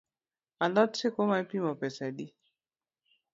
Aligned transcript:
A 0.63 0.65
lot 0.75 0.91
sikuma 0.99 1.35
ipimo 1.43 1.71
pesa 1.81 2.01
adi? 2.09 2.27